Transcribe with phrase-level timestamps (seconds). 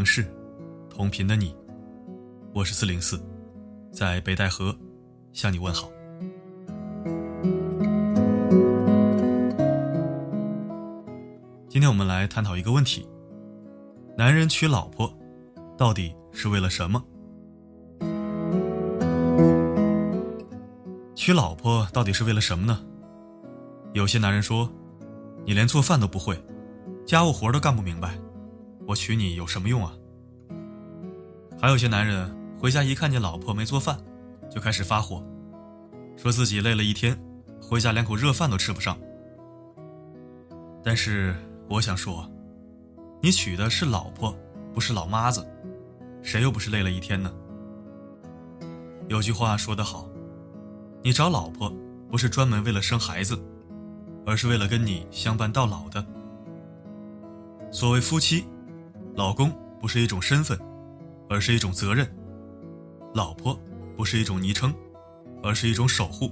[0.00, 0.24] 城市，
[0.88, 1.54] 同频的你，
[2.54, 3.20] 我是四零四，
[3.92, 4.74] 在北戴河
[5.34, 5.90] 向你问好。
[11.68, 13.06] 今天我们来探讨一个问题：
[14.16, 15.12] 男人娶老婆，
[15.76, 17.04] 到底是为了什么？
[21.14, 22.82] 娶老婆到底是为了什么呢？
[23.92, 24.66] 有些男人说
[25.44, 26.42] ：“你连做饭都不会，
[27.04, 28.18] 家务活都干不明白。”
[28.90, 29.92] 我娶你有什么用啊？
[31.60, 33.96] 还有些男人回家一看见老婆没做饭，
[34.50, 35.24] 就开始发火，
[36.16, 37.16] 说自己累了一天，
[37.62, 38.98] 回家连口热饭都吃不上。
[40.82, 41.36] 但是
[41.68, 42.28] 我想说，
[43.22, 44.36] 你娶的是老婆，
[44.74, 45.46] 不是老妈子，
[46.20, 47.32] 谁又不是累了一天呢？
[49.06, 50.10] 有句话说得好，
[51.00, 51.72] 你找老婆
[52.10, 53.40] 不是专门为了生孩子，
[54.26, 56.04] 而是为了跟你相伴到老的。
[57.70, 58.44] 所谓夫妻。
[59.14, 60.58] 老公不是一种身份，
[61.28, 62.06] 而是一种责任；
[63.14, 63.58] 老婆
[63.96, 64.74] 不是一种昵称，
[65.42, 66.30] 而是一种守护。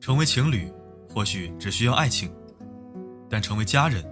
[0.00, 0.70] 成为情侣
[1.08, 2.30] 或许只需要爱情，
[3.28, 4.04] 但成为家人，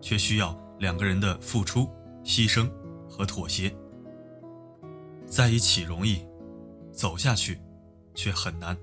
[0.00, 1.88] 却需要两个人的付出、
[2.24, 2.70] 牺牲
[3.08, 3.74] 和妥协。
[5.26, 6.24] 在一起容易，
[6.92, 7.58] 走下去
[8.14, 8.76] 却很难。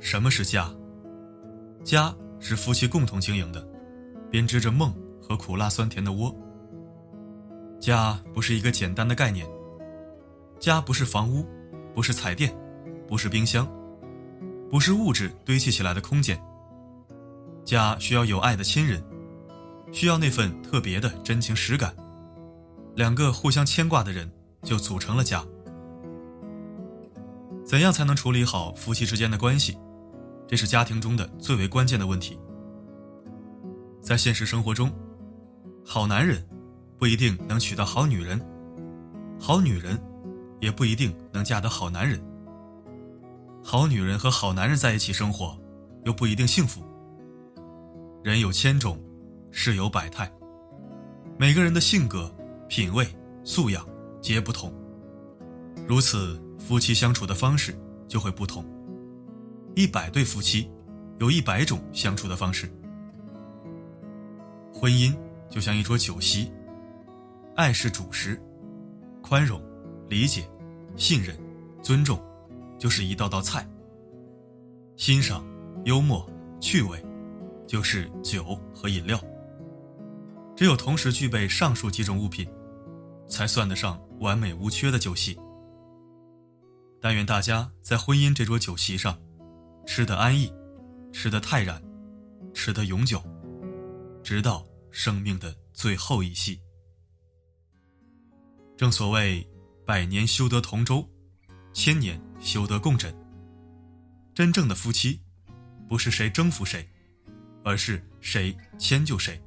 [0.00, 0.70] 什么是家？
[1.88, 3.66] 家是夫妻共同经营的，
[4.30, 6.36] 编织着梦和苦辣酸甜的窝。
[7.80, 9.48] 家不是一个简单的概念，
[10.60, 11.46] 家不是房屋，
[11.94, 12.54] 不是彩电，
[13.06, 13.66] 不是冰箱，
[14.70, 16.38] 不是物质堆砌起来的空间。
[17.64, 19.02] 家需要有爱的亲人，
[19.90, 21.96] 需要那份特别的真情实感，
[22.96, 24.30] 两个互相牵挂的人
[24.62, 25.42] 就组成了家。
[27.64, 29.78] 怎样才能处理好夫妻之间的关系？
[30.48, 32.38] 这是家庭中的最为关键的问题。
[34.00, 34.90] 在现实生活中，
[35.84, 36.42] 好男人
[36.96, 38.40] 不一定能娶到好女人，
[39.38, 40.00] 好女人
[40.58, 42.18] 也不一定能嫁得好男人。
[43.62, 45.54] 好女人和好男人在一起生活，
[46.06, 46.82] 又不一定幸福。
[48.24, 48.98] 人有千种，
[49.50, 50.32] 事有百态，
[51.36, 52.34] 每个人的性格、
[52.68, 53.06] 品味、
[53.44, 53.86] 素养
[54.22, 54.72] 皆不同，
[55.86, 58.64] 如此夫妻相处的方式就会不同。
[59.78, 60.68] 一百对夫妻，
[61.20, 62.68] 有一百种相处的方式。
[64.74, 65.16] 婚姻
[65.48, 66.50] 就像一桌酒席，
[67.54, 68.42] 爱是主食，
[69.22, 69.62] 宽容、
[70.08, 70.50] 理解、
[70.96, 71.38] 信任、
[71.80, 72.20] 尊重，
[72.76, 73.64] 就是一道道菜。
[74.96, 75.46] 欣赏、
[75.84, 76.28] 幽默、
[76.60, 77.00] 趣味，
[77.64, 79.16] 就是酒和饮料。
[80.56, 82.50] 只有同时具备上述几种物品，
[83.28, 85.38] 才算得上完美无缺的酒席。
[87.00, 89.16] 但愿大家在婚姻这桌酒席上。
[89.90, 90.52] 吃得安逸，
[91.14, 91.82] 吃得泰然，
[92.52, 93.24] 吃得永久，
[94.22, 96.60] 直到生命的最后一息。
[98.76, 99.48] 正所谓，
[99.86, 101.08] 百年修得同舟，
[101.72, 103.16] 千年修得共枕。
[104.34, 105.22] 真正的夫妻，
[105.88, 106.86] 不是谁征服谁，
[107.64, 109.40] 而是谁迁就谁。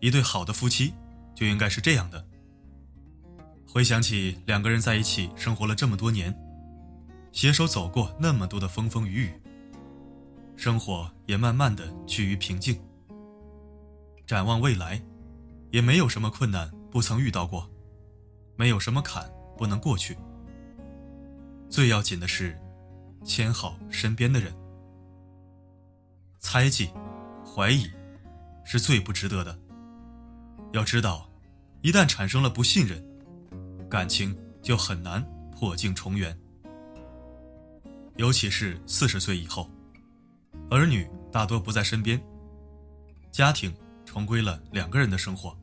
[0.00, 0.92] 一对好的夫妻，
[1.34, 2.25] 就应该是这样的。
[3.76, 6.34] 回想起两个人在一起生活了这么多年，
[7.30, 9.30] 携手走过那么多的风风雨雨，
[10.56, 12.80] 生活也慢慢的趋于平静。
[14.26, 14.98] 展望未来，
[15.72, 17.70] 也没有什么困难不曾遇到过，
[18.56, 20.16] 没有什么坎不能过去。
[21.68, 22.58] 最要紧的是，
[23.26, 24.56] 牵好身边的人。
[26.38, 26.88] 猜忌、
[27.44, 27.90] 怀疑，
[28.64, 29.58] 是最不值得的。
[30.72, 31.28] 要知道，
[31.82, 33.04] 一旦产生了不信任。
[33.88, 36.36] 感情就很难破镜重圆，
[38.16, 39.70] 尤其是四十岁以后，
[40.70, 42.20] 儿女大多不在身边，
[43.30, 43.72] 家庭
[44.04, 45.56] 重归了两个人的生活。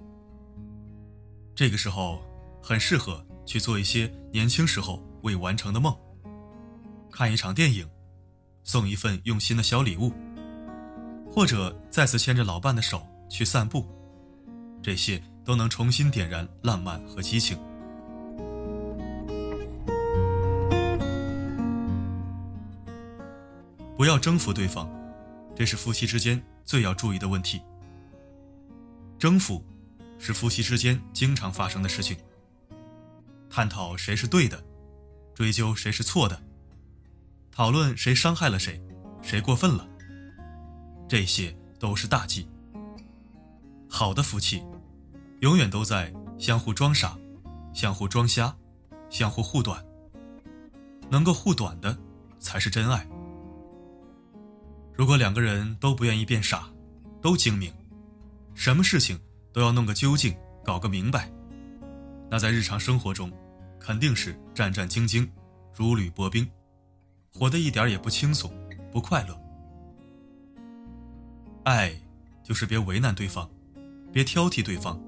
[1.53, 2.21] 这个时候，
[2.61, 5.93] 很适合去做一些年轻时候未完成的梦，
[7.11, 7.87] 看一场电影，
[8.63, 10.13] 送一份用心的小礼物，
[11.29, 13.85] 或者再次牵着老伴的手去散步，
[14.81, 17.59] 这些都能重新点燃浪漫和激情。
[24.03, 24.85] 不要征服对方，
[25.55, 27.61] 这是夫妻之间最要注意的问题。
[29.17, 29.63] 征服
[30.19, 32.17] 是夫妻之间经常发生的事情。
[33.49, 34.61] 探讨谁是对的，
[35.33, 36.43] 追究谁是错的，
[37.49, 38.83] 讨论谁伤害了谁，
[39.21, 39.87] 谁过分了，
[41.07, 42.45] 这些都是大忌。
[43.89, 44.61] 好的夫妻，
[45.39, 47.17] 永远都在相互装傻、
[47.73, 48.53] 相互装瞎、
[49.09, 49.81] 相互护短。
[51.09, 51.97] 能够护短的，
[52.37, 53.07] 才是真爱。
[54.95, 56.69] 如果两个人都不愿意变傻，
[57.21, 57.73] 都精明，
[58.53, 59.19] 什么事情
[59.51, 61.31] 都要弄个究竟，搞个明白，
[62.29, 63.31] 那在日常生活中，
[63.79, 65.27] 肯定是战战兢兢，
[65.73, 66.47] 如履薄冰，
[67.33, 68.53] 活得一点也不轻松，
[68.91, 69.39] 不快乐。
[71.63, 71.91] 爱，
[72.43, 73.49] 就是别为难对方，
[74.11, 75.01] 别挑剔对方，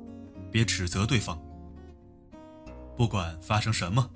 [0.51, 1.39] 别指责对方。
[2.97, 4.09] 不管发生什么，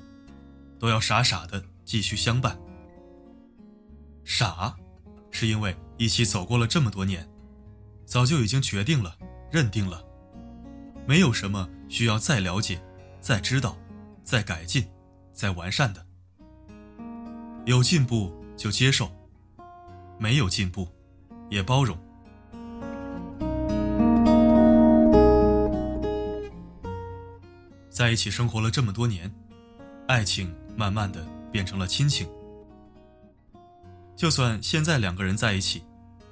[0.80, 2.58] 都要傻傻的继续相伴。
[4.24, 4.76] 傻。
[5.40, 7.26] 是因为一起走过了这么多年，
[8.06, 9.16] 早就已经决定了、
[9.50, 10.04] 认定了，
[11.08, 12.78] 没有什么需要再了解、
[13.22, 13.78] 再知道、
[14.22, 14.86] 再改进、
[15.32, 16.06] 再完善的。
[17.64, 19.10] 有进步就接受，
[20.18, 20.90] 没有进步
[21.50, 21.98] 也包容。
[27.90, 29.34] 在一起生活了这么多年，
[30.06, 32.28] 爱情慢慢的变成了亲情。
[34.20, 35.82] 就算现在两个人在一起，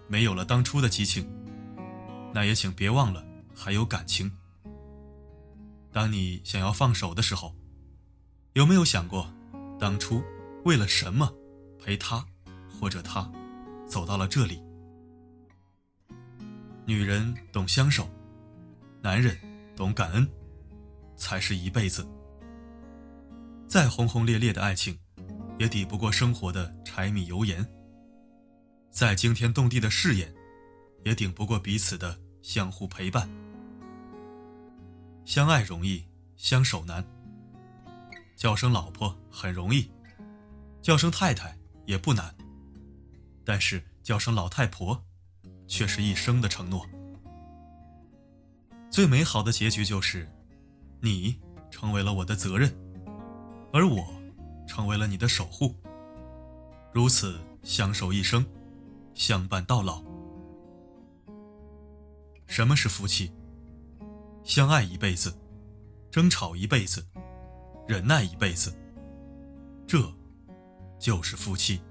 [0.10, 1.26] 没有了当初的激情，
[2.34, 3.26] 那也请别忘了
[3.56, 4.30] 还有感情。
[5.94, 7.56] 当你想要放手的时候，
[8.52, 9.34] 有没有想过，
[9.80, 10.22] 当初
[10.66, 11.34] 为了什么
[11.82, 12.26] 陪他
[12.78, 13.32] 或者他
[13.88, 14.62] 走到了这里？
[16.86, 18.10] 女人懂相守，
[19.02, 19.40] 男人
[19.78, 20.30] 懂感恩，
[21.16, 22.06] 才是一辈子。
[23.66, 25.00] 再轰轰烈烈的爱情，
[25.58, 27.66] 也抵不过生活的柴米油盐。
[28.98, 30.34] 再惊天动地的誓言，
[31.06, 33.30] 也顶不过彼此的相互陪伴。
[35.24, 36.04] 相爱容易，
[36.36, 37.06] 相守难。
[38.36, 39.92] 叫声老婆很容易，
[40.82, 41.56] 叫声太太
[41.86, 42.36] 也不难。
[43.46, 45.06] 但是叫声老太婆，
[45.68, 46.84] 却是一生的承诺。
[48.90, 50.28] 最美好的结局就是，
[51.02, 51.40] 你
[51.70, 52.76] 成为了我的责任，
[53.72, 54.08] 而我
[54.68, 55.76] 成为了你的守护。
[56.92, 58.44] 如此相守一生。
[59.18, 60.04] 相伴到老。
[62.46, 63.34] 什么是夫妻？
[64.44, 65.34] 相爱一辈子，
[66.12, 67.04] 争吵一辈子，
[67.88, 68.72] 忍耐一辈子，
[69.88, 70.00] 这
[71.00, 71.82] 就是夫妻。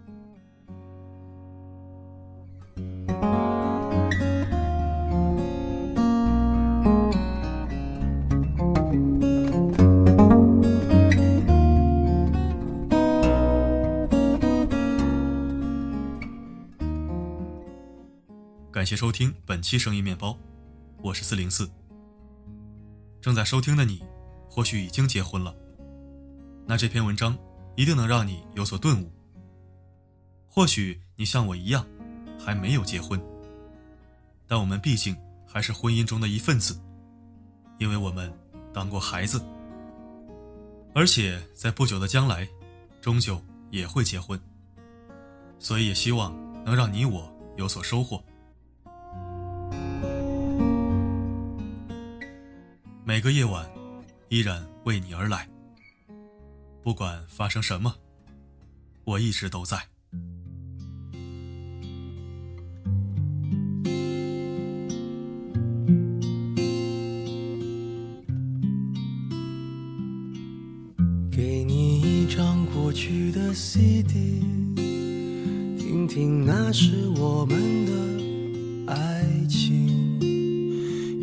[18.86, 20.38] 感谢收听本期声音面包，
[21.02, 21.68] 我是四零四。
[23.20, 24.00] 正在收听的你，
[24.48, 25.52] 或许已经结婚了，
[26.64, 27.36] 那这篇文章
[27.74, 29.10] 一定能让你有所顿悟。
[30.46, 31.84] 或许你像我一样，
[32.38, 33.20] 还没有结婚，
[34.46, 36.80] 但我们毕竟还是婚姻中的一份子，
[37.80, 38.32] 因为我们
[38.72, 39.44] 当过孩子，
[40.94, 42.48] 而且在不久的将来，
[43.00, 44.40] 终究也会结婚，
[45.58, 46.32] 所以也希望
[46.64, 48.22] 能让你我有所收获。
[53.08, 53.64] 每个夜晚，
[54.30, 55.48] 依然为你而来。
[56.82, 57.94] 不管发生什么，
[59.04, 59.78] 我一直都在。
[71.30, 74.40] 给你一张过去的 CD，
[75.78, 80.05] 听听那是我们的爱情。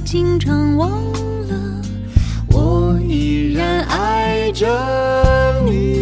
[0.00, 0.90] 经常忘
[1.48, 1.82] 了
[2.48, 4.66] 我依然爱着
[5.64, 5.95] 你。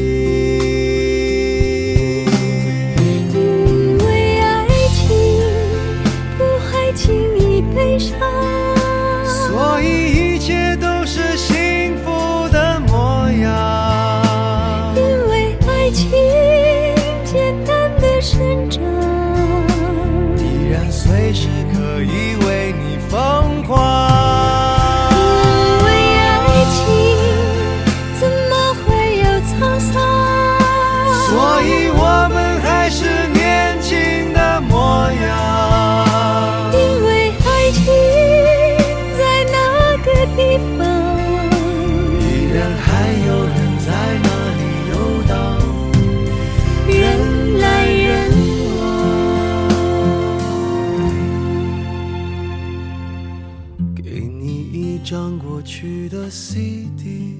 [55.65, 57.39] 去的 cd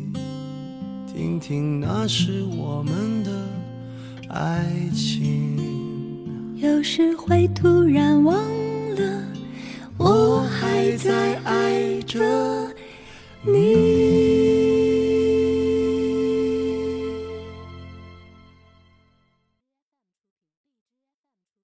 [1.07, 3.31] 听听那时我们的
[4.31, 4.65] 爱
[4.95, 6.55] 情。
[6.57, 8.64] 有时会突然忘